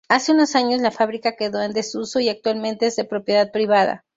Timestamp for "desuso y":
1.73-2.27